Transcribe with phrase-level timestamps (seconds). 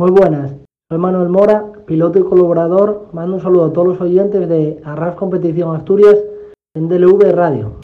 [0.00, 0.52] Muy buenas,
[0.88, 3.10] soy Manuel Mora, piloto y colaborador.
[3.12, 6.16] Mando un saludo a todos los oyentes de Arras Competición Asturias
[6.74, 7.76] en DLV Radio.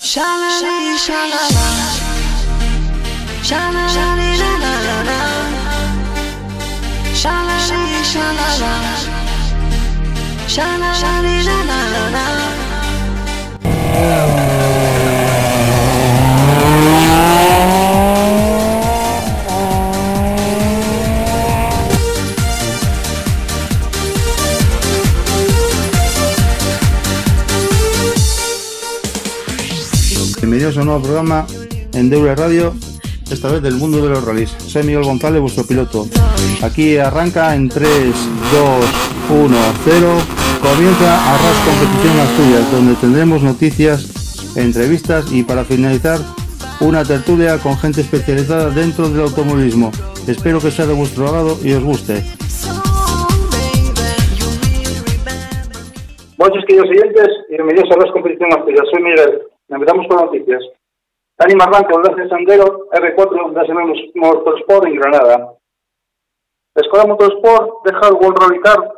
[30.46, 31.44] Bienvenidos a un nuevo programa
[31.92, 32.72] en Deure Radio,
[33.32, 34.50] esta vez del mundo de los rallies.
[34.50, 36.06] Soy Miguel González, vuestro piloto.
[36.62, 37.90] Aquí arranca en 3, 2,
[39.42, 40.06] 1, 0.
[40.62, 46.20] Comienza Arras Competición Asturias, donde tendremos noticias, entrevistas y para finalizar
[46.78, 49.90] una tertulia con gente especializada dentro del automovilismo.
[50.28, 52.22] Espero que sea de vuestro agrado y os guste.
[56.38, 58.84] Buenos queridos oyentes bienvenidos a Arras Competición Asturias.
[58.92, 59.55] Soy Miguel.
[59.68, 60.62] Empezamos con noticias.
[61.38, 65.52] Dani Marrán con de Sandero R4 de SM Motorsport en Granada.
[66.74, 68.96] La Escuela Motorsport deja el World Rally Car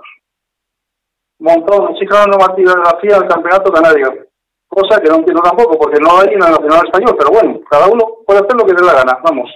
[1.39, 4.27] montón, exige de la FIA del campeonato canario.
[4.69, 7.87] Cosa que no entiendo tampoco, porque no hay en el Nacional Español, pero bueno, cada
[7.89, 9.51] uno puede hacer lo que dé la gana, vamos.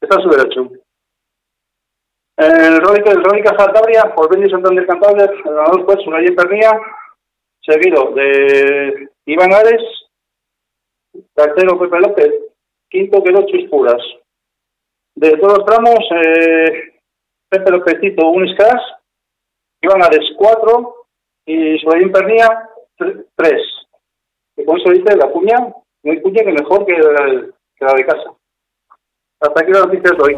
[0.00, 0.68] Está en su derecho.
[2.36, 6.78] El Rally, el Rally Caja por Benny Santander Cantabria, el ganador fue Sunay Pernía,
[7.62, 9.82] seguido de Iván Ares,
[11.34, 12.32] tercero Pepe López,
[12.88, 14.02] quinto quedó Puras.
[15.14, 16.94] De todos los tramos, eh,
[17.48, 18.82] Pepe Lópezito, un Scas,
[19.80, 21.06] Iván Ares, cuatro,
[21.46, 22.68] y Soledín Pernía,
[23.36, 23.62] tres.
[24.56, 25.72] Y con eso dice la cuña,
[26.02, 28.32] muy cuña que mejor que que la de casa.
[29.40, 30.36] Hasta aquí las noticias de hoy.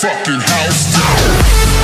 [0.00, 1.80] Fucking house down.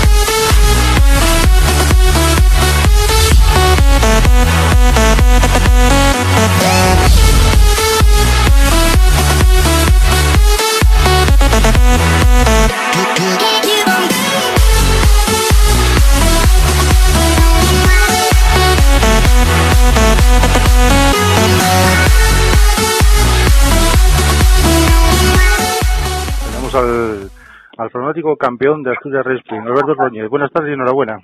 [28.38, 30.28] Campeón de Asturias Race Spring, Alberto Roñez.
[30.28, 31.18] Buenas tardes y enhorabuena.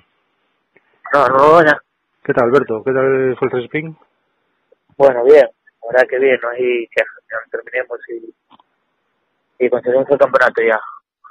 [1.13, 1.77] Enhorabuena.
[2.23, 2.83] ¿Qué tal, Alberto?
[2.83, 3.95] ¿Qué tal fue el Race Spring?
[4.97, 5.47] Bueno, bien.
[5.81, 6.53] La verdad que bien, ¿no?
[6.53, 7.03] Y que
[7.51, 10.79] terminemos y, y conseguimos el campeonato ya.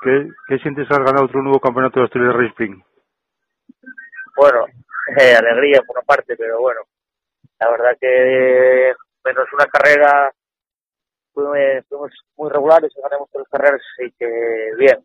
[0.02, 2.82] ¿Qué, qué sientes al ganar otro nuevo campeonato de Asturias Race Spring?
[4.36, 4.66] Bueno,
[5.20, 6.80] eh, alegría por una parte, pero bueno,
[7.60, 8.92] la verdad que
[9.24, 10.32] menos una carrera
[11.32, 11.56] fuimos,
[11.88, 14.26] fuimos muy regulares y ganamos tres carreras, así que
[14.76, 15.04] bien.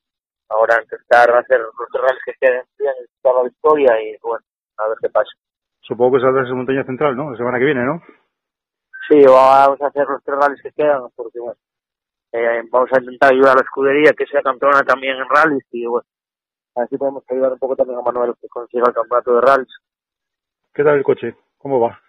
[0.49, 4.43] Ahora intentar hacer los rallies que queden bien, toda la victoria y bueno,
[4.77, 5.31] a ver qué pasa.
[5.81, 7.31] Supongo que saldrás en Montaña Central, ¿no?
[7.31, 8.01] La semana que viene, ¿no?
[9.07, 11.57] Sí, vamos a hacer los tres rallies que quedan, porque bueno,
[12.33, 15.85] eh, vamos a intentar ayudar a la escudería que sea campeona también en rallies y
[15.85, 16.05] bueno,
[16.75, 19.75] así podemos ayudar un poco también a Manuel que consiga el campeonato de rallies.
[20.73, 21.35] ¿Qué tal el coche?
[21.57, 21.99] ¿Cómo va?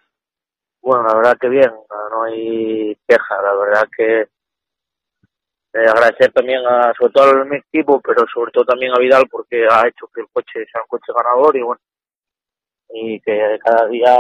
[0.82, 1.72] Bueno, la verdad que bien,
[2.10, 4.28] no hay queja, la verdad que
[5.74, 9.24] eh, agradecer también a, sobre todo al mi equipo, pero sobre todo también a Vidal
[9.30, 11.80] porque ha hecho que el coche sea un coche ganador y bueno,
[12.90, 14.16] y que cada día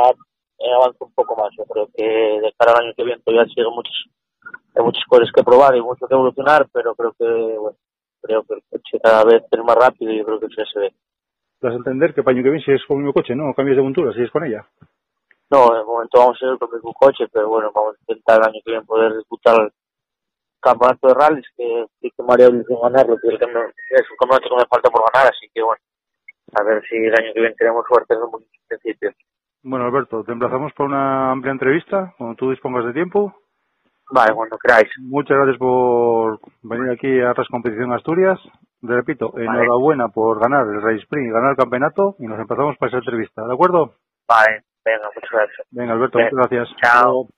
[0.58, 1.50] eh, avance un poco más.
[1.56, 3.94] Yo creo que de cara al año que viene todavía siguen muchos,
[4.74, 7.76] hay muchas cosas que probar y mucho que evolucionar, pero creo que, bueno,
[8.20, 10.72] creo que el coche cada vez es más rápido y yo creo que eso ya
[10.72, 10.92] se ve.
[11.60, 13.34] Das a entender que para el año que viene si es con el mismo coche,
[13.34, 13.52] ¿no?
[13.54, 14.64] Cambias de montura, si es con ella.
[15.50, 18.38] No, de momento vamos a ir con el mismo coche, pero bueno, vamos a intentar
[18.38, 19.72] el año que viene poder disputar
[20.60, 24.66] campeonato de rallies, que sí que María obligación ganarlo, que es un campeonato que me
[24.66, 25.80] falta por ganar, así que bueno,
[26.54, 29.14] a ver si el año que viene tenemos suerte en muchos principios.
[29.62, 33.34] Bueno, Alberto, te emplazamos para una amplia entrevista, cuando tú dispongas de tiempo.
[34.10, 34.88] Vale, cuando queráis.
[35.00, 38.38] Muchas gracias por venir aquí a Arras Competición Asturias.
[38.80, 42.76] Te repito, enhorabuena por ganar el Race Spring y ganar el campeonato y nos empezamos
[42.78, 43.94] para esa entrevista, ¿de acuerdo?
[44.26, 45.66] Vale, venga, muchas gracias.
[45.70, 46.68] Venga, Alberto, muchas gracias.
[46.82, 47.28] Chao.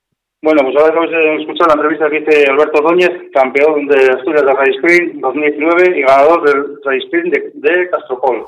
[0.42, 4.46] Bueno, pues ahora vamos a escuchar la entrevista que hice Alberto Dóñez, campeón de Asturias
[4.46, 8.46] de Race Spring 2019 y ganador del Race Spring de, de Castropol.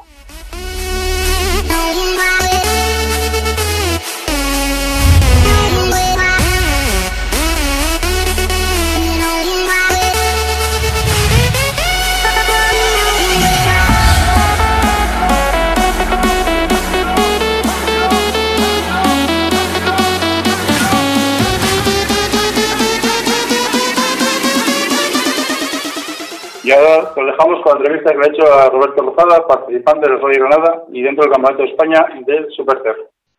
[27.03, 30.21] Ahora os dejamos con la entrevista que le ha hecho a Roberto Lozada, participante del
[30.21, 32.95] Rally Granada y dentro del Campeonato de España del Superter.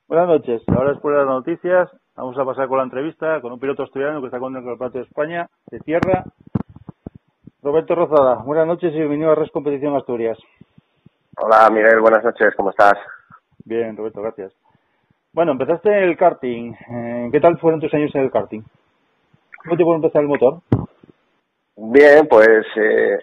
[0.07, 0.62] Buenas noches.
[0.68, 4.19] Ahora después de las noticias vamos a pasar con la entrevista con un piloto asturiano
[4.19, 6.25] que está con el Campeonato de España de tierra.
[7.62, 10.38] Roberto Rozada, buenas noches y bienvenido a Res Competición Asturias.
[11.38, 12.95] Hola Miguel, buenas noches, ¿cómo estás?
[13.63, 14.54] Bien, Roberto, gracias.
[15.31, 16.74] Bueno, empezaste en el karting.
[16.74, 18.62] Eh, ¿Qué tal fueron tus años en el karting?
[19.63, 20.60] ¿Cómo te pudo empezar el motor?
[21.75, 23.18] Bien, pues eh,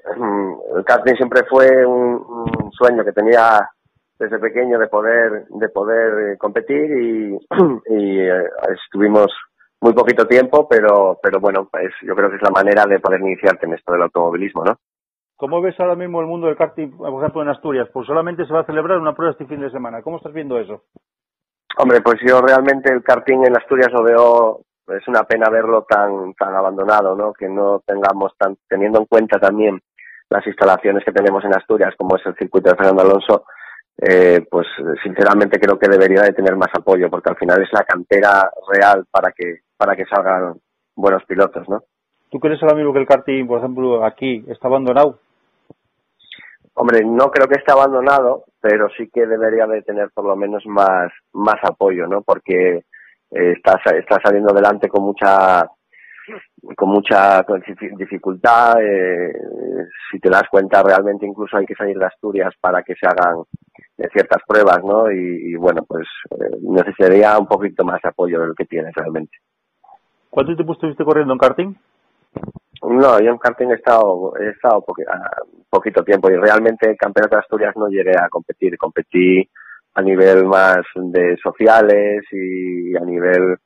[0.77, 3.69] el karting siempre fue un, un, sueño que tenía
[4.19, 7.35] desde pequeño de poder de poder eh, competir y,
[7.87, 8.43] y eh,
[8.85, 9.33] estuvimos
[9.81, 13.21] muy poquito tiempo, pero pero bueno, pues yo creo que es la manera de poder
[13.21, 14.77] iniciarte en esto del automovilismo, ¿no?
[15.37, 17.89] ¿Cómo ves ahora mismo el mundo del karting, por ejemplo, en Asturias?
[17.93, 20.03] Pues solamente se va a celebrar una prueba este fin de semana.
[20.03, 20.83] ¿Cómo estás viendo eso?
[21.79, 24.61] Hombre, pues yo realmente el karting en Asturias lo veo
[24.97, 27.33] es una pena verlo tan tan abandonado, ¿no?
[27.33, 29.81] Que no tengamos tan teniendo en cuenta también
[30.29, 33.45] las instalaciones que tenemos en Asturias, como es el circuito de Fernando Alonso,
[33.99, 34.67] eh, pues
[35.03, 39.05] sinceramente creo que debería de tener más apoyo, porque al final es la cantera real
[39.11, 40.55] para que para que salgan
[40.95, 41.83] buenos pilotos, ¿no?
[42.31, 45.19] ¿Tú crees ahora mismo que el karting, por ejemplo, aquí está abandonado?
[46.75, 50.65] Hombre, no creo que esté abandonado, pero sí que debería de tener por lo menos
[50.67, 52.23] más más apoyo, ¿no?
[52.23, 52.85] Porque
[53.31, 55.67] eh, está está saliendo adelante con mucha
[56.77, 57.45] con mucha
[57.97, 58.75] dificultad.
[58.81, 59.33] Eh,
[60.11, 63.43] si te das cuenta, realmente incluso hay que salir de Asturias para que se hagan
[63.99, 65.11] eh, ciertas pruebas, ¿no?
[65.11, 68.95] Y, y bueno, pues eh, necesitaría un poquito más de apoyo de lo que tienes
[68.95, 69.39] realmente.
[70.29, 71.75] ¿Cuánto tiempo estuviste corriendo en karting?
[72.83, 75.03] No, yo en karting he estado, he estado poqu
[75.69, 78.77] poquito tiempo y realmente en Campeonato de Asturias no llegué a competir.
[78.79, 79.49] Competí
[79.95, 83.57] a nivel más de sociales y a nivel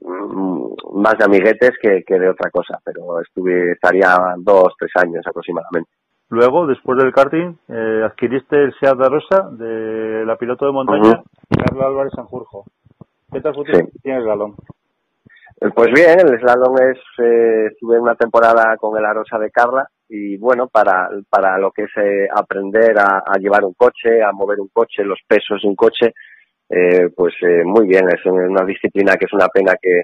[0.00, 5.24] mm, más de amiguetes que, que de otra cosa, pero estuve, estaría dos, tres años
[5.26, 5.90] aproximadamente.
[6.30, 11.12] Luego, después del karting, eh, adquiriste el Seat Rosa de la piloto de montaña, uh
[11.12, 11.64] -huh.
[11.64, 12.64] Carla Álvarez Sanjurjo.
[13.32, 13.98] ¿Qué tal fue sí.
[14.02, 14.54] tiene el slalom?
[15.74, 20.36] Pues bien, el slalom es, eh, estuve una temporada con el Arosa de Carla y
[20.36, 24.60] bueno, para, para lo que es eh, aprender a, a, llevar un coche, a mover
[24.60, 26.12] un coche, los pesos de un coche,
[26.68, 30.02] eh, pues eh, muy bien, es una disciplina que es una pena que,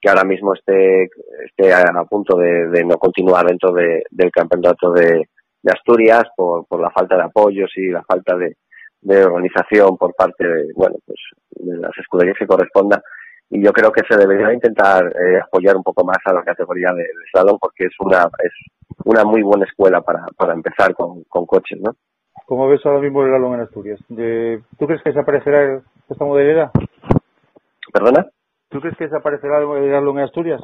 [0.00, 1.08] que ahora mismo esté,
[1.44, 5.28] esté a, punto de, de, no continuar dentro de, del campeonato de,
[5.68, 8.54] Asturias por, por la falta de apoyos y la falta de,
[9.00, 11.18] de organización por parte de, bueno, pues
[11.50, 13.02] de las escuderías que corresponda
[13.50, 16.88] y yo creo que se debería intentar eh, apoyar un poco más a la categoría
[16.88, 18.52] del de slalom porque es una es
[19.04, 21.92] una muy buena escuela para, para empezar con, con coches, ¿no?
[22.46, 24.00] ¿Cómo ves ahora mismo el slalom en Asturias?
[24.08, 26.70] De, ¿Tú crees que desaparecerá esta modalidad?
[27.92, 28.26] ¿Perdona?
[28.68, 30.60] ¿Tú crees que desaparecerá el slalom en Asturias?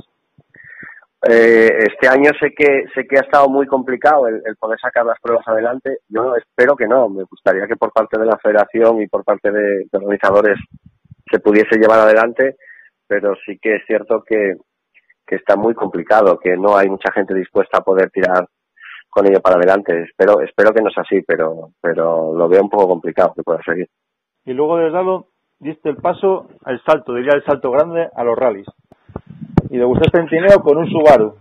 [1.29, 5.07] Eh, este año sé que sé que ha estado muy complicado el, el, poder sacar
[5.07, 5.99] las pruebas adelante.
[6.09, 7.09] Yo espero que no.
[7.09, 10.59] Me gustaría que por parte de la Federación y por parte de, de organizadores
[11.31, 12.57] se pudiese llevar adelante
[13.07, 14.57] pero sí que es cierto que,
[15.27, 18.47] que está muy complicado, que no hay mucha gente dispuesta a poder tirar
[19.11, 20.03] con ello para adelante.
[20.03, 23.61] Espero, espero que no sea así, pero, pero lo veo un poco complicado que pueda
[23.63, 23.89] seguir.
[24.45, 25.27] Y luego del lado
[25.59, 28.67] diste el paso al salto, diría el salto grande a los rallies.
[29.71, 31.37] Y le gustaste en Tineo con un Subaru.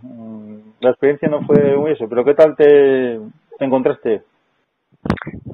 [0.80, 3.20] La experiencia no fue muy eso, pero ¿qué tal te
[3.58, 4.22] encontraste?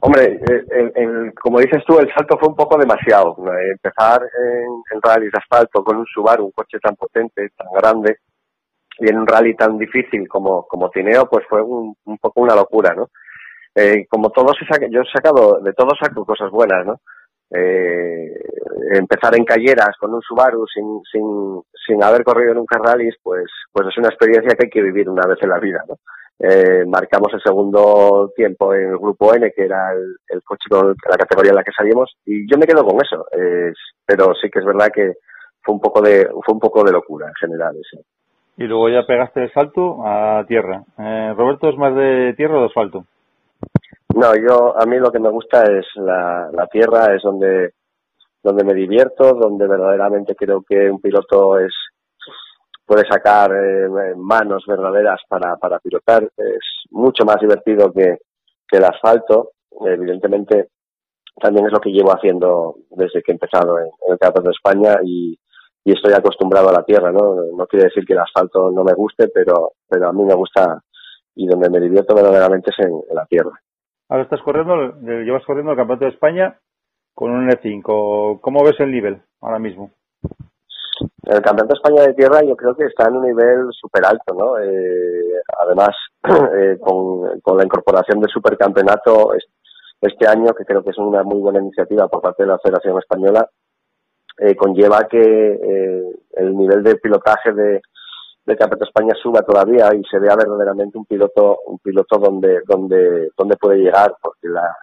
[0.00, 3.37] Hombre, el, el, como dices tú, el salto fue un poco demasiado.
[3.73, 8.19] Empezar en, en rallies de asfalto con un Subaru, un coche tan potente, tan grande,
[8.99, 12.55] y en un rally tan difícil como, como Tineo, pues fue un, un poco una
[12.55, 13.09] locura, ¿no?
[13.75, 14.57] Eh, como todos,
[14.90, 17.00] yo he sacado, de todos saco cosas buenas, ¿no?
[17.50, 18.35] Eh,
[18.93, 23.88] empezar en calleras con un Subaru sin, sin, sin haber corrido nunca rallies, pues, pues
[23.88, 25.95] es una experiencia que hay que vivir una vez en la vida, ¿no?
[26.38, 30.88] Eh, marcamos el segundo tiempo en el grupo N, que era el, el coche con
[30.88, 33.26] la categoría en la que salimos, y yo me quedo con eso.
[33.33, 33.73] Eh,
[34.07, 35.14] pero sí que es verdad que
[35.62, 37.76] fue un poco de fue un poco de locura en general.
[37.90, 37.99] Sí.
[38.59, 40.83] Y luego ya pegaste el salto a tierra.
[40.99, 43.04] Eh, Roberto, ¿es más de tierra o de asfalto?
[44.14, 47.71] No, yo a mí lo que me gusta es la, la tierra, es donde
[48.42, 51.73] donde me divierto, donde verdaderamente creo que un piloto es
[52.88, 56.25] puede sacar eh, manos verdaderas para, para pilotar.
[56.25, 58.16] Es mucho más divertido que,
[58.66, 59.50] que el asfalto.
[59.85, 60.71] Evidentemente,
[61.38, 64.97] también es lo que llevo haciendo desde que he empezado en, el Campeonato de España
[65.04, 65.38] y,
[65.85, 67.35] y estoy acostumbrado a la tierra, ¿no?
[67.54, 70.83] No quiere decir que el asfalto no me guste, pero, pero a mí me gusta
[71.35, 73.52] y donde me divierto verdaderamente es en, en la tierra.
[74.09, 76.59] Ahora estás corriendo, llevas corriendo el Campeonato de España
[77.14, 78.40] con un N5.
[78.40, 79.90] ¿Cómo ves el nivel ahora mismo?
[81.28, 84.32] El Campeonato de España de Tierra yo creo que está en un nivel súper alto,
[84.32, 84.58] ¿no?
[84.58, 85.90] Eh, además,
[86.25, 89.32] eh, con, la incorporación del supercampeonato
[90.00, 92.97] este año, que creo que es una muy buena iniciativa por parte de la Federación
[92.99, 93.47] Española,
[94.38, 97.82] eh, conlleva que eh, el nivel de pilotaje de,
[98.47, 102.62] del Campeonato de España suba todavía y se vea verdaderamente un piloto un piloto donde
[102.66, 104.75] donde donde puede llegar porque la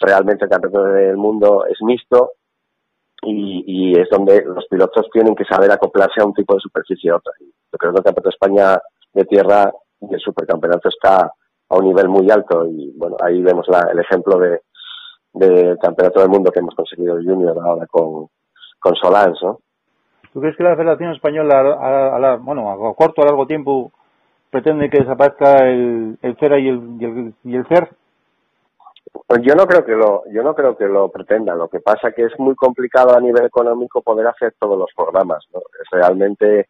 [0.00, 2.32] realmente el campeonato del mundo es mixto
[3.24, 7.10] y, y, es donde los pilotos tienen que saber acoplarse a un tipo de superficie
[7.10, 7.32] a otra.
[7.40, 8.78] Yo creo que el campeonato de España
[9.12, 11.30] de tierra y el supercampeonato está
[11.68, 14.60] a un nivel muy alto y bueno ahí vemos la, el ejemplo de
[15.32, 18.28] del campeonato del mundo que hemos conseguido junior ahora con
[18.78, 19.58] con Solans, ¿no?
[20.34, 23.92] ¿Tú crees que la Federación Española, a, a, a, bueno, a corto o largo tiempo,
[24.50, 27.04] pretende que desaparezca el, el CERA y el, y
[27.56, 27.88] el, y?
[29.26, 31.54] Pues yo no creo que lo, yo no creo que lo pretenda.
[31.54, 35.44] Lo que pasa que es muy complicado a nivel económico poder hacer todos los programas.
[35.52, 35.60] ¿no?
[35.90, 36.68] Realmente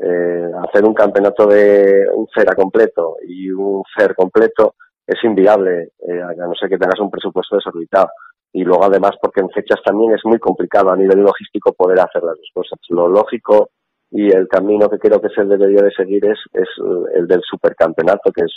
[0.00, 4.74] eh, hacer un campeonato de un CERA completo y un CER completo
[5.06, 8.08] es inviable, eh, a no ser que tengas un presupuesto desorbitado
[8.52, 12.22] y luego además porque en fechas también es muy complicado a nivel logístico poder hacer
[12.22, 12.78] las dos cosas.
[12.88, 13.70] Lo lógico
[14.10, 16.68] y el camino que creo que se debería de seguir es, es
[17.14, 18.52] el del supercampeonato, que es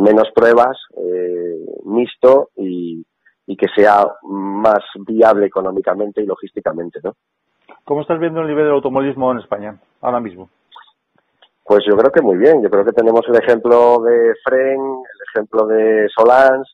[0.00, 3.04] menos pruebas, eh, mixto y,
[3.46, 7.14] y que sea más viable económicamente y logísticamente, ¿no?
[7.84, 10.50] ¿Cómo estás viendo el nivel del automovilismo en España ahora mismo?
[11.64, 12.62] Pues yo creo que muy bien.
[12.62, 16.68] Yo creo que tenemos el ejemplo de Fren, el ejemplo de Solans,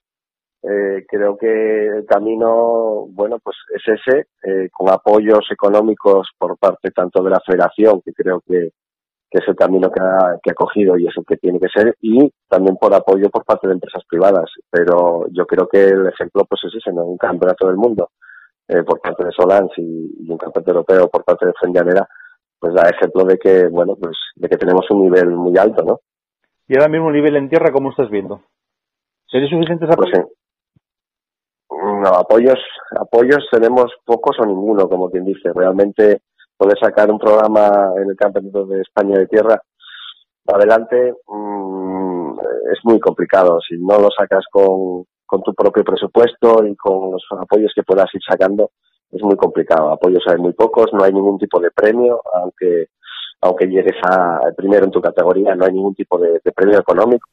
[0.62, 6.90] eh, creo que el camino, bueno, pues es ese, eh, con apoyos económicos por parte
[6.90, 8.70] tanto de la federación, que creo que,
[9.30, 11.68] que es el camino que ha, que ha cogido y es el que tiene que
[11.68, 14.50] ser, y también por apoyo por parte de empresas privadas.
[14.70, 17.04] Pero yo creo que el ejemplo pues es ese, ¿no?
[17.04, 18.10] Un campeonato del mundo
[18.68, 22.08] eh, por parte de Solans y, y, un campeonato europeo por parte de Frendianera,
[22.58, 26.00] pues da ejemplo de que, bueno, pues de que tenemos un nivel muy alto, ¿no?
[26.68, 28.42] Y ahora mismo un nivel en tierra, ¿cómo estás viendo?
[29.28, 30.10] ¿Sería suficiente esa pues,
[31.68, 32.58] no, apoyos,
[32.98, 35.50] apoyos tenemos pocos o ninguno, como quien dice.
[35.54, 36.22] Realmente
[36.56, 39.60] poder sacar un programa en el Campeonato de España de Tierra
[40.54, 42.38] adelante mmm,
[42.72, 43.58] es muy complicado.
[43.66, 48.06] Si no lo sacas con, con tu propio presupuesto y con los apoyos que puedas
[48.14, 48.70] ir sacando,
[49.10, 49.90] es muy complicado.
[49.90, 52.86] Apoyos hay muy pocos, no hay ningún tipo de premio, aunque
[53.42, 57.28] aunque llegues a primero en tu categoría, no hay ningún tipo de premio económico.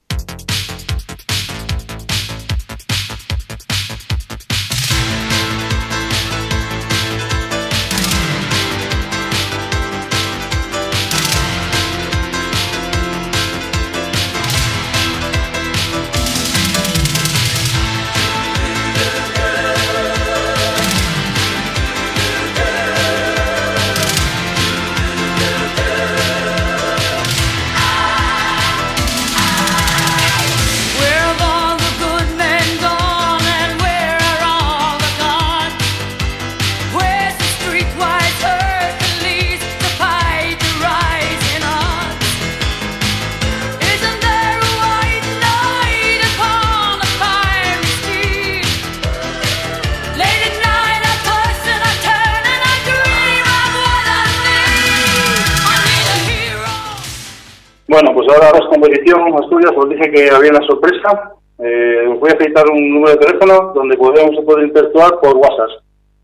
[58.34, 61.34] Ahora la competición Asturias os dije que había una sorpresa.
[61.60, 65.70] Eh, os voy a citar un número de teléfono donde podemos poder interactuar por WhatsApp.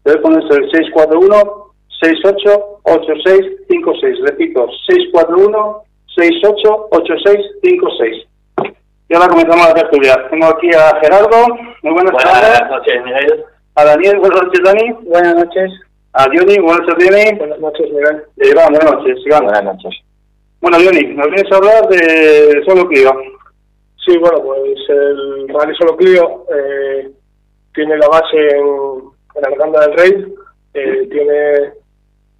[0.05, 0.63] El teléfono es el
[2.03, 4.25] 641-688656.
[4.25, 4.67] Repito,
[6.17, 8.25] 641-688656.
[9.09, 10.15] Y ahora comenzamos la tertulia.
[10.29, 11.47] Tengo aquí a Gerardo.
[11.83, 12.69] Muy buenas, buenas tardes.
[12.69, 13.43] noches, Miguel.
[13.75, 14.91] A Daniel, buenas noches, Dani.
[15.03, 15.71] Buenas noches.
[16.13, 17.31] A Diony, buenas noches, Diony.
[17.37, 18.23] Buenas noches, Miguel.
[18.37, 19.43] Eh, Iván, buenas noches, Iván.
[19.45, 19.93] Buenas noches.
[20.61, 23.11] Bueno, Diony, nos vienes a hablar de Solo Clio.
[24.05, 27.09] Sí, bueno, pues el Rally Solo Clio eh,
[27.73, 28.65] tiene la base en,
[29.35, 30.35] en Arganda del Rey.
[30.73, 31.73] Eh, tiene,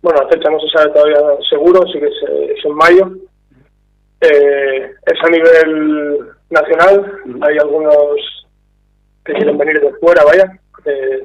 [0.02, 1.18] bueno, la fecha no se sabe todavía
[1.50, 3.10] seguro, sí que es, es en mayo.
[4.20, 7.96] Eh, es a nivel nacional, hay algunos
[9.24, 10.60] que quieren venir de fuera, vaya.
[10.84, 11.22] Eh,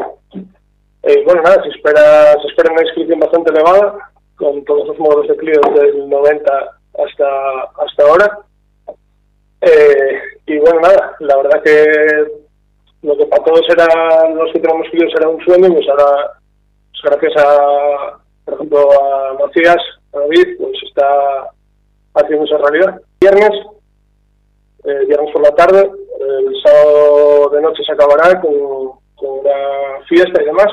[1.02, 5.26] eh, bueno, nada, se espera, se espera una inscripción bastante elevada, con todos los modos
[5.26, 8.38] de Clio desde el 90 hasta, hasta ahora.
[9.60, 12.26] Eh, y bueno, nada, la verdad que
[13.02, 16.32] lo que para todos era, los que tenemos Clios era un sueño, pues ahora,
[16.90, 19.76] pues gracias a, por ejemplo, a Macías,
[20.12, 21.50] a David, pues está
[22.14, 23.00] haciendo esa realidad.
[23.20, 23.50] Viernes,
[24.84, 28.52] eh, viernes por la tarde, el sábado de noche se acabará con,
[29.16, 30.68] con una fiesta y demás.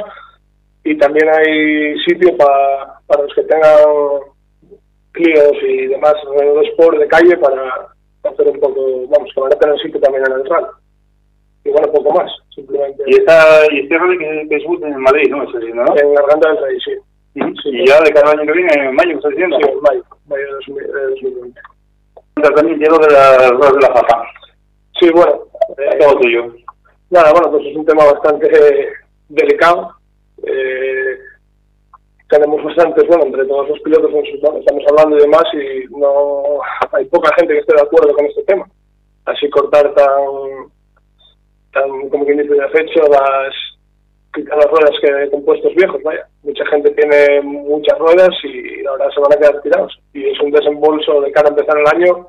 [0.83, 4.30] Y también hay sitio para, para los que tengan
[5.23, 7.87] Y demás de sport de calle para,
[8.23, 10.67] hacer un poco, vamos, que van a tener sitio también en el rally.
[11.63, 13.03] Y bueno, poco más, simplemente.
[13.05, 15.43] Y esta, y este rally que, que es en Madrid, ¿no?
[15.43, 15.97] Estás diciendo, ¿no?
[15.97, 16.91] En Garganta del Rey, sí.
[17.33, 19.57] Y ya de cada año que viene, en mayo, ¿me estás diciendo?
[19.61, 21.61] Sí, en mayo, mayo de 2000 de 2020.
[22.55, 24.23] También lleno de la, de la faja.
[24.99, 25.43] Sí, bueno,
[25.77, 26.53] eh, Todo tuyo.
[27.09, 28.89] Nada, bueno, pues es un tema bastante eh,
[29.29, 29.95] delicado.
[30.43, 31.17] Eh,
[32.31, 36.61] tenemos bastantes, bueno, entre todos los pilotos bueno, estamos hablando y demás y no
[36.93, 38.65] hay poca gente que esté de acuerdo con este tema.
[39.25, 40.71] Así cortar tan,
[41.73, 43.53] tan como quien dice, de fecho las
[44.37, 46.25] las ruedas que compuestos viejos, vaya.
[46.43, 49.99] Mucha gente tiene muchas ruedas y ahora se van a quedar tirados.
[50.13, 52.27] Y es un desembolso de cara a empezar el año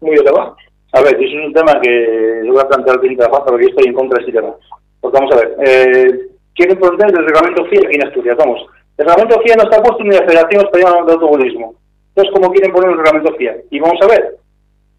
[0.00, 0.56] muy elevado.
[0.92, 3.46] A ver, eso es un tema que yo voy a plantear al de la faja
[3.46, 4.54] porque estoy en contra de ese tema.
[5.00, 6.20] Porque vamos a ver, eh,
[6.54, 8.66] quiero preguntar del reglamento FIA aquí en Asturias, vamos.
[9.02, 11.74] El reglamento FIA no está puesto ni la Federación Española de Automovilismo.
[12.14, 13.56] Entonces, ¿cómo quieren poner el reglamento FIA?
[13.68, 14.36] Y vamos a ver,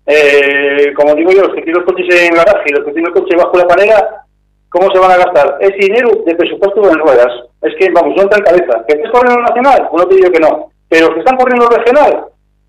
[0.07, 2.91] eh, como digo yo, los que tienen los coches en el garaje y los que
[2.91, 4.25] tienen el coche bajo la panera,
[4.67, 7.31] ¿cómo se van a gastar ese dinero de presupuesto en ruedas?
[7.61, 8.83] Es que, vamos, no entra en cabeza.
[8.85, 9.87] ¿Que estés corriendo en nacional?
[9.89, 10.67] Pues no te digo que no.
[10.89, 12.25] Pero los que están corriendo en regional,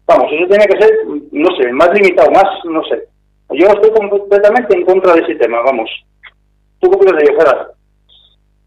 [0.06, 0.90] vamos, eso tiene que ser,
[1.32, 3.08] no sé, más limitado, más, no sé.
[3.50, 5.90] Yo estoy completamente en contra de ese tema, vamos.
[6.78, 7.66] ¿Tú qué opinas de ello, Gerard?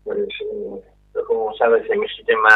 [0.04, 0.87] pues eh,
[1.26, 2.50] como sabes en ese tema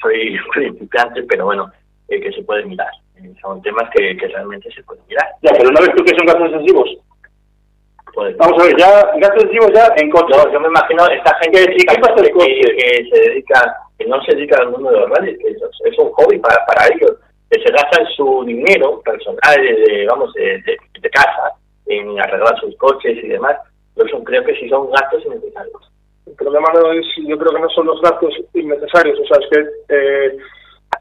[0.00, 1.70] soy principiante pero bueno
[2.08, 2.90] eh, que se puede mirar.
[3.16, 5.26] Eh, son temas que, que realmente se pueden mirar.
[5.42, 6.88] Ya, pero ¿no ves tú que son gastos excesivos?
[8.14, 10.32] Puede- Vamos a ver, ya, gastos excesivos ya en coche.
[10.36, 14.22] yo, yo me imagino esta gente ¿Qué- qué pasa el que, se dedica que no
[14.22, 17.12] se dedica al mundo de los rallies que es, es un hobby para, para ellos
[17.50, 21.52] que se gastan su dinero personal de, vamos de, de, de casa
[21.86, 23.56] en arreglar sus coches y demás.
[23.96, 25.90] Yo son- creo que sí son gastos innecesarios
[26.26, 29.48] El problema no es, yo creo que no son los gastos innecesarios, o sea, es
[29.50, 30.36] que eh,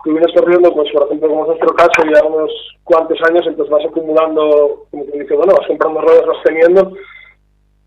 [0.04, 2.52] tú vienes corriendo, pues por ejemplo, como es nuestro caso, ya unos
[2.84, 6.92] cuantos años, entonces vas acumulando, como que dice, bueno, vas comprando ruedas, vas teniendo,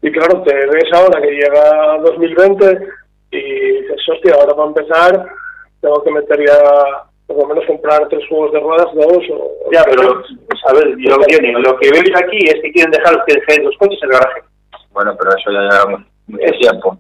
[0.03, 2.79] y claro, te ves ahora que llega 2020
[3.31, 3.40] y
[3.83, 5.27] dices, hostia, ahora para empezar
[5.81, 9.70] tengo que meter ya, por lo menos comprar tres juegos de ruedas, dos o...
[9.72, 10.22] Ya, pero,
[10.66, 13.64] a ver, yo lo, que- lo que veo aquí es que quieren dejar que dejen
[13.64, 14.42] los coches en el garaje.
[14.90, 16.98] Bueno, pero eso ya lleva mucho tiempo.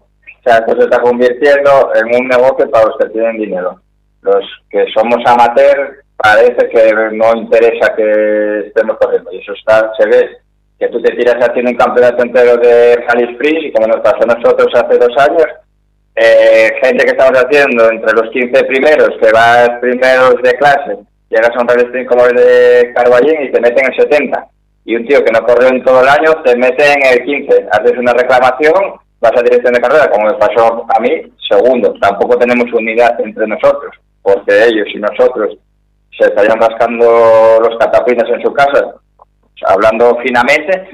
[0.48, 3.78] Sea, esto se está convirtiendo en un negocio para los que tienen dinero.
[4.22, 9.30] Los que somos amateur parece que no interesa que estemos corriendo.
[9.30, 10.38] Y eso está, se ve
[10.78, 14.22] que tú te tiras haciendo un campeonato entero de Rally Sprint y como nos pasó
[14.22, 15.46] a nosotros hace dos años,
[16.16, 20.96] eh, gente que estamos haciendo entre los 15 primeros, que vas primeros de clase,
[21.28, 24.48] llegas a un Rally Sprint como el de Carballín y te meten en 70
[24.88, 27.68] y un tío que no corrió en todo el año te mete en el 15.
[27.72, 31.92] Haces una reclamación, vas a dirección de carrera, como me pasó a mí, segundo.
[32.00, 35.56] Tampoco tenemos unidad entre nosotros, porque ellos y nosotros
[36.16, 38.94] se estarían rascando los catapinas en su casa.
[39.66, 40.88] Hablando finamente,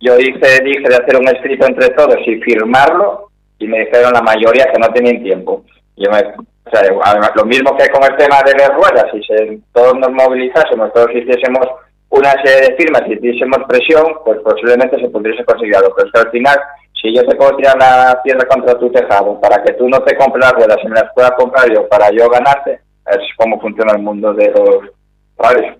[0.00, 4.22] yo hice, dije de hacer un escrito entre todos y firmarlo, y me dijeron la
[4.22, 5.64] mayoría que no tenían tiempo.
[5.96, 9.22] Yo me, o sea, además, lo mismo que con el tema de las ruedas, si
[9.24, 11.66] se, todos nos movilizásemos, todos hiciésemos
[12.10, 15.94] una serie de firmas y hiciésemos presión, pues posiblemente se pudiese conseguir algo.
[15.96, 16.58] Pero es que al final,
[17.00, 20.16] si yo te puedo tirar la piedra contra tu tejado para que tú no te
[20.16, 23.92] compres las ruedas y me las pueda comprar yo para yo ganarte, es como funciona
[23.92, 24.90] el mundo de los
[25.38, 25.76] rallies.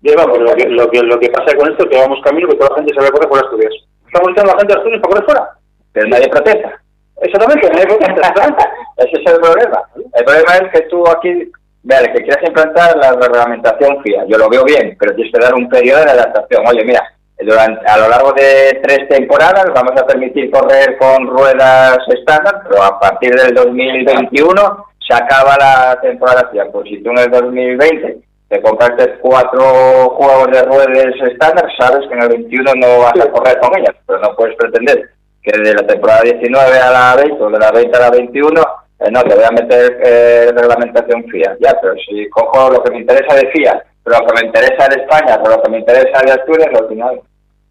[0.00, 2.48] Ya, vamos, lo que, lo, que, lo que pasa con esto es que vamos camino
[2.48, 3.74] que toda la gente se va a correr fuera de Asturias.
[4.06, 5.50] ¿Estamos echando a la gente de Asturias para correr fuera?
[5.92, 6.82] Pero nadie protesta.
[7.22, 8.34] Exactamente, nadie protesta.
[8.96, 9.82] Ese es el problema.
[10.12, 11.50] El problema es que tú aquí,
[11.82, 14.24] vale, que quieres implantar la reglamentación FIA.
[14.26, 16.66] Yo lo veo bien, pero tienes que dar un periodo de adaptación.
[16.66, 17.02] Oye, mira,
[17.40, 22.82] durante, a lo largo de tres temporadas vamos a permitir correr con ruedas estándar, pero
[22.82, 26.66] a partir del 2021 se acaba la temporada FIA.
[26.72, 28.18] Pues si tú en el 2020
[28.48, 33.30] te compraste cuatro juegos de ruedas estándar, sabes que en el 21 no vas a
[33.30, 35.10] correr con ellas, pero no puedes pretender
[35.42, 38.62] que de la temporada 19 a la 20 o de la 20 a la 21
[39.00, 41.56] eh, no, te voy a meter eh, reglamentación FIA.
[41.60, 44.88] Ya, pero si cojo lo que me interesa de FIA, pero lo que me interesa
[44.88, 47.20] de España, pero lo que me interesa de Asturias, al final.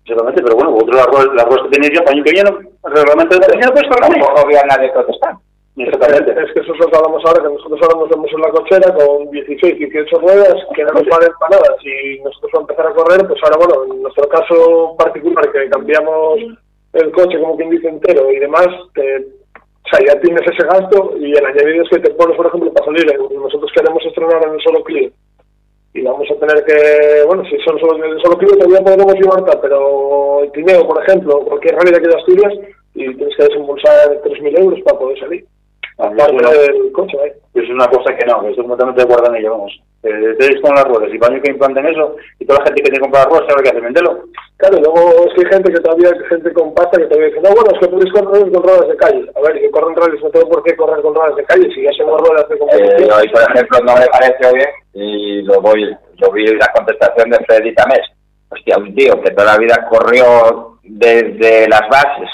[0.03, 2.49] Exactamente, pero bueno, vosotros las ruedas, las ruedas que tenéis para el año que viene,
[2.49, 4.01] el reglamento de la correr.
[4.01, 5.35] Tampoco a nadie protestar.
[5.77, 6.31] Exactamente.
[6.31, 8.49] Es que eso es lo que hablamos ahora, que nosotros ahora nos vemos en la
[8.49, 11.69] cochera con 16, 18 ruedas que no nos valen para nada.
[11.81, 15.69] Si nosotros vamos a empezar a correr, pues ahora, bueno, en nuestro caso particular, que
[15.69, 16.39] cambiamos
[16.93, 21.13] el coche, como quien dice, entero y demás, te, o sea, ya tienes ese gasto
[21.17, 24.53] y el añadido es que te pones, por ejemplo, para salir, nosotros queremos estrenar en
[24.53, 25.09] el solo Clio
[25.93, 30.51] y vamos a tener que, bueno, si son solo, solo todavía podremos llevar, pero el
[30.51, 32.53] Tineo, por ejemplo, cualquier de aquí de Asturias,
[32.95, 35.45] y tienes que desembolsar 3.000 euros para poder salir.
[35.97, 37.33] Del coche, ¿eh?
[37.53, 39.79] es una cosa que no, que estoy completamente de acuerdo en ello, vamos.
[40.03, 42.81] Eh, tenéis con las ruedas y para mí que implanten eso y toda la gente
[42.81, 44.19] que tiene que comprar ruedas sabe que hace, vendelo.
[44.57, 47.41] Claro, y luego es que hay gente que todavía, gente con pasta que todavía dice,
[47.41, 49.25] no, bueno, es que podéis correr con ruedas de calle.
[49.35, 51.69] A ver, y que corren rallies, no tengo por qué correr con ruedas de calle,
[51.73, 53.11] si ya son ruedas de Eh, competición.
[53.13, 57.37] hoy, por ejemplo, no me parece bien y lo voy, yo vi la contestación de
[57.45, 58.01] Freddy Tamés.
[58.49, 62.29] Hostia, un tío que toda la vida corrió desde las bases,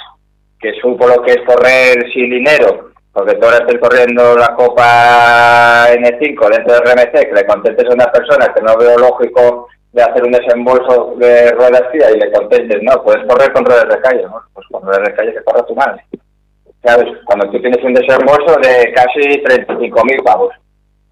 [0.59, 5.87] que supo lo que es correr sin dinero, porque tú ahora estás corriendo la Copa
[5.89, 10.03] N5 dentro del RMC, que le contestes a una persona que no veo lógico de
[10.03, 14.23] hacer un desembolso de ruedas y le contestes, no, puedes correr con ruedas de calle,
[14.23, 14.41] ¿no?
[14.53, 16.03] Pues con ruedas de calle que corra tu madre.
[16.83, 17.07] ¿Sabes?
[17.25, 20.53] Cuando tú tienes un desembolso de casi 35.000 pavos.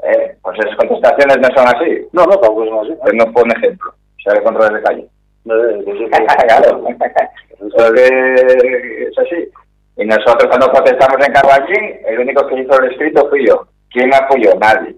[0.03, 2.07] Eh, pues esas contestaciones no son así.
[2.13, 2.99] No, no, tampoco es así.
[3.01, 3.93] Pues no fue un ejemplo.
[4.23, 5.01] Se ve con ruedas de calle.
[5.01, 5.97] Eh, pues
[6.47, 6.87] claro.
[7.67, 9.49] Es así.
[9.97, 13.67] Y nosotros cuando protestamos en Carballín, el único que hizo el escrito fui yo.
[13.89, 14.53] ¿Quién apoyó?
[14.59, 14.95] Nadie.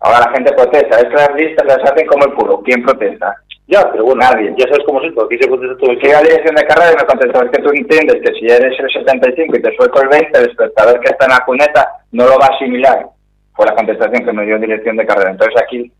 [0.00, 0.98] Ahora la gente protesta.
[0.98, 2.62] Es que las listas las hacen como el culo.
[2.64, 3.34] ¿Quién protesta?
[3.68, 4.54] Ya, pero bueno, Nadie.
[4.56, 6.92] ya sabes cómo es esto, aquí se contesta todo el a la dirección de carrera
[6.92, 10.00] y me contestó, es que tú entiendes que si eres el 75 y te suelto
[10.00, 13.06] el 20, el espectador que está en la cuneta no lo va a asimilar.
[13.54, 15.32] Fue la contestación que me dio dirección de carrera.
[15.32, 15.92] Entonces aquí,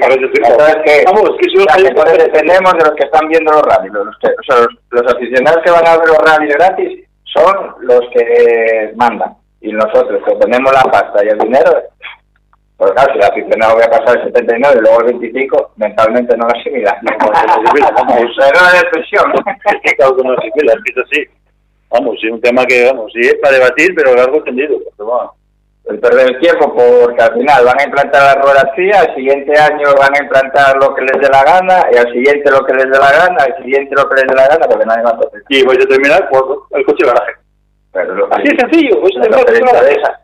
[1.05, 3.93] Vamos, es que si los países dependemos de los que están viendo los rallies.
[3.93, 4.67] Los, que- o sea, los,
[5.03, 9.33] los aficionados que van a ver los rallies gratis son los que mandan.
[9.61, 11.71] Y nosotros, que tenemos la pasta y el dinero,
[12.77, 16.37] pues claro, si el aficionado voy a pasar el 79 y luego el 25, mentalmente
[16.37, 16.97] no lo asimila.
[18.17, 19.33] Eso era una depresión.
[19.97, 21.25] Claro que no se fila, es que es así.
[21.89, 24.77] Vamos, es un tema que, vamos, sí es para debatir, pero largo tendido.
[24.95, 25.33] Pero bueno,
[25.85, 29.57] El perder el tiempo porque al final van a implantar las ruedas fías, al siguiente
[29.57, 32.73] año van a implantar lo que les dé la gana, y al siguiente lo que
[32.73, 35.17] les dé la gana, al siguiente lo que les dé la gana, porque nadie a
[35.17, 35.41] protestar.
[35.49, 37.33] y vais a terminar por el coche de garaje.
[37.91, 40.21] Pero Así es sencillo, la lo que diferencia de esa.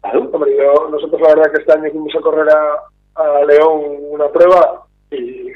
[0.00, 0.30] Claro.
[0.32, 4.28] Hombre, yo, nosotros la verdad que este año fuimos a correr a, a León una
[4.28, 5.52] prueba y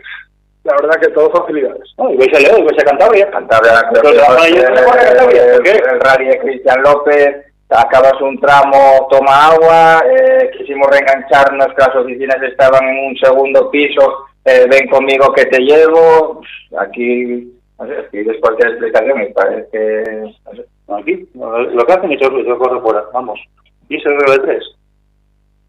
[0.64, 1.94] la verdad que todo facilidades.
[1.96, 3.30] No, y vais a León, y vais a Cantabria.
[3.30, 5.70] Cantabria, la fue mayoría el, a ¿por qué?
[5.70, 11.96] el rally de Cristian López, acabas un tramo, toma agua, eh, quisimos reengancharnos, que las
[11.96, 16.40] oficinas estaban en un segundo piso, eh, ven conmigo que te llevo,
[16.78, 20.04] aquí, no sé, de la explicación me parece que...
[20.44, 20.66] no sé.
[20.88, 23.40] Aquí, lo que hacen es que se corre fuera, vamos.
[23.88, 24.64] Y el regla de tres.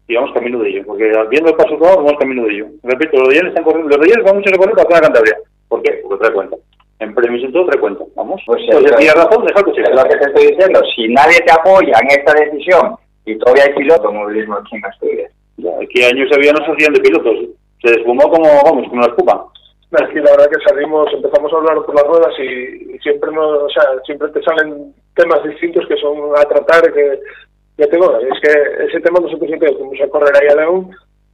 [0.06, 2.66] Y vamos camino de ello, porque viendo el paso todo, vamos camino de ello.
[2.84, 5.36] Repito, los de están corriendo, los de van mucho a recorrer para toda Cantabria.
[5.68, 6.00] ¿Por qué?
[6.02, 6.56] Porque trae cuenta.
[7.00, 8.42] En premios todo trae cuenta, vamos.
[8.46, 9.82] Pues Pues, eso- tienes razón, deja coche.
[9.82, 13.64] Es lo que te estoy diciendo, si nadie te apoya en esta decisión y todavía
[13.64, 17.36] hay piloto movilismo aquí en Asturias, Ya, Aquí años había no se hacían de pilotos.
[17.82, 19.44] Se desfumó como, vamos, como la espuma.
[19.90, 22.98] No, Es que la verdad que salimos, empezamos a hablar por las ruedas y, y
[22.98, 27.20] siempre no, o sea, siempre te salen temas distintos que son a tratar que
[27.78, 30.90] ya tengo, es que ese tema nosotros siempre fuimos a correr ahí a León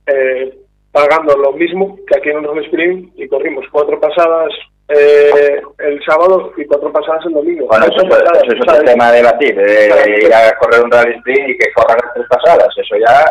[0.06, 0.58] eh,
[0.94, 4.48] pagando lo mismo que aquí en un sprint y corrimos cuatro pasadas
[4.88, 7.66] eh, el sábado y cuatro pasadas el domingo.
[7.66, 10.10] Bueno, eso, eso, es otro tema debatir, eh, Claro.
[10.10, 13.24] ir a correr un rally sprint y que corran tres pasadas, eso ya...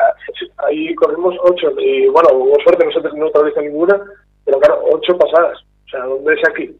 [0.68, 4.00] Ahí corrimos ocho y bueno, hubo suerte, nosotros no neutralizó ninguna,
[4.46, 5.58] pero claro, ocho pasadas.
[5.86, 6.76] O sea, ¿dónde es aquí?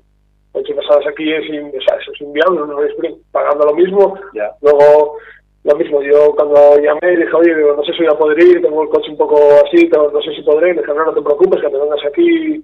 [0.54, 3.74] Ocho pasadas aquí es, in- o sea, eso es inviable, no es sprint, pagando lo
[3.74, 4.18] mismo.
[4.34, 4.52] Ya.
[4.62, 5.18] Luego,
[5.64, 8.62] lo mismo, yo cuando llamé dije, oye, digo, no sé si voy a poder ir,
[8.62, 11.14] tengo el coche un poco así, tengo- no sé si podré, y dije, no, no
[11.14, 12.64] te preocupes, que te vengas aquí.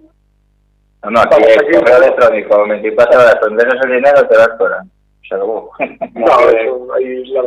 [1.04, 4.84] No, no, aquí es aquí- correo electrónico, 24 horas, prendes el dinero, te das fuera.
[5.28, 5.72] Se acabó.
[6.14, 7.44] No, eso, ahí la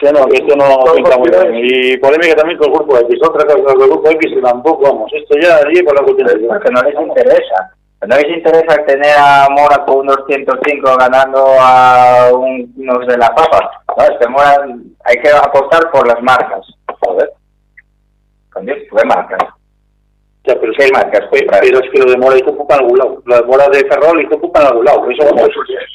[0.00, 1.54] Sí, no, que esto no pinta muy bien.
[1.54, 3.16] Y polémica también con el grupo X.
[3.28, 5.12] Otra cosa con el grupo X que tampoco, vamos.
[5.14, 6.28] Esto ya allí por la cuestión.
[6.30, 7.74] Es porque no les interesa.
[8.06, 13.28] No les interesa tener a Mora con unos 105 ganando a un- unos de la
[13.34, 13.70] papa.
[13.96, 14.66] No, es que Mora
[15.04, 16.60] hay que apostar por las marcas.
[17.00, 17.30] Joder.
[18.52, 19.38] Con Dios, ¿qué marcas?
[20.44, 21.22] Ya, pero, ¿Qué marcas?
[21.30, 23.22] Pe- pero es que lo de Mora hizo pupa en algún lado.
[23.24, 25.10] Lo de Mora de Ferrol hizo pupa en algún lado.
[25.10, 25.48] Eso vamos.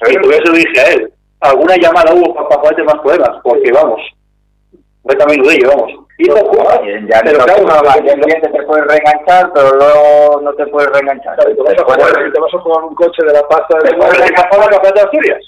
[0.09, 1.13] Y por eso dije a él.
[1.41, 3.39] Alguna llamada hubo para, para más problemas.
[3.43, 4.01] Porque vamos.
[5.03, 5.91] Voy camino de ello, vamos.
[6.17, 6.81] Hizo.
[6.83, 11.35] Bien, ya pero no claro, no, te puedes reenganchar, pero luego no te puedes reenganchar.
[11.35, 13.77] Claro, y te vas, a jugar, te vas a jugar un coche de la pasta
[13.77, 15.39] de Te puedes ¿Te la campeonato de Asturias?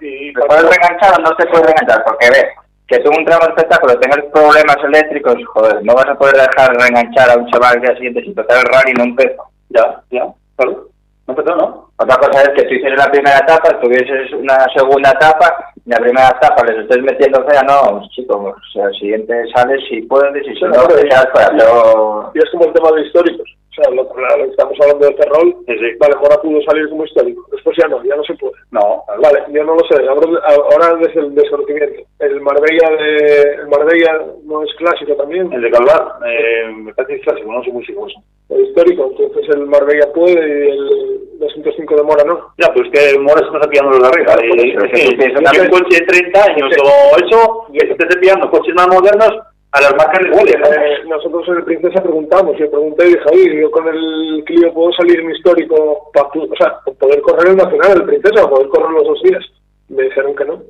[0.00, 2.04] y ¿Te puedes reenganchar o no te puedes reenganchar?
[2.04, 2.46] Porque ves,
[2.86, 6.74] que tú un tramo de espectáculo tengas problemas eléctricos, joder, no vas a poder dejar
[6.74, 9.44] reenganchar a un chaval al día siguiente si total el rally no empezó.
[9.70, 10.26] Ya, ya.
[10.56, 10.88] Claro.
[11.26, 11.90] No empezó, ¿no?
[11.96, 15.98] Otra cosa es que tú hicieras la primera etapa, tuvieses una segunda etapa, y la
[15.98, 20.44] primera etapa les estés metiendo fea, no, chicos, o sea, el siguiente sales si puedes
[20.44, 22.32] y si no, te y- quedas fuera, pero...
[22.34, 23.48] Y es como el tema de históricos.
[23.76, 25.56] O sea, lo, que estamos hablando de Ferrol,
[25.98, 27.44] vale, Mora pudo salir como histórico.
[27.50, 28.54] Después ya no, ya no se puede.
[28.70, 30.06] No, Vale, yo no lo sé.
[30.06, 32.02] Ahora, ahora desde el desconocimiento.
[32.20, 35.52] El Marbella de el Marbella no es clásico también.
[35.52, 38.12] el de Calvar, eh, me parece que es clásico, no soy muy seguro.
[38.50, 39.10] El histórico.
[39.18, 41.52] Entonces el Marbella puede y el
[41.84, 42.54] 205 de Mora no.
[42.58, 44.34] Ya, pues que Mora se está cepillando los de arriba.
[44.34, 47.78] Claro, Eh, pues, es es que yo un coche de 30 años o eso, y
[47.78, 49.32] esté cepillando coches más modernos
[49.72, 50.52] a las marcas de huele.
[50.52, 54.72] Eh, nosotros en el Princesa preguntamos, yo pregunté y dije, oye, yo con el Clio
[54.72, 58.68] puedo salir en histórico, para o sea, poder correr el Nacional, el Princesa, o poder
[58.68, 59.44] correr los dos días.
[59.88, 60.62] Me dijeron que no,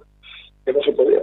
[0.64, 1.20] que no se podía.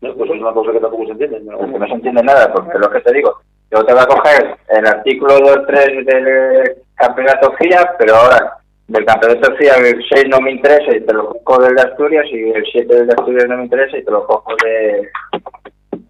[0.00, 1.40] No, pues es una cosa que tampoco se entiende.
[1.40, 1.60] ¿no?
[1.60, 4.56] Es no se entiende nada, porque lo que te digo, yo te voy a coger
[4.68, 10.52] el artículo 2.3 del campeonato FIA, pero ahora del campeonato FIA el 6 no me
[10.52, 13.56] interesa y te lo cojo del de Asturias y el 7 del de Asturias no
[13.56, 15.08] me interesa y te lo cojo de...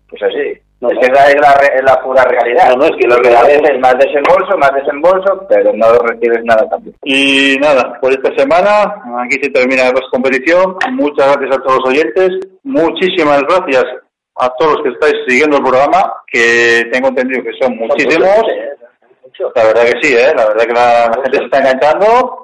[0.08, 0.60] Pues así.
[0.80, 2.70] No, es que esa es la, es la pura realidad.
[2.70, 6.68] No, no, es que la realidad- veces más desembolso, más desembolso, pero no recibes nada
[6.68, 6.94] también.
[7.04, 8.82] Y nada, por esta semana,
[9.24, 10.76] aquí se termina la competición.
[10.92, 12.28] Muchas gracias a todos los oyentes.
[12.64, 13.84] Muchísimas gracias
[14.36, 18.42] a todos los que estáis siguiendo el programa, que tengo entendido que son muchísimos.
[19.56, 20.32] La verdad que sí, ¿eh?
[20.36, 22.43] la verdad que la, la gente se está enganchando.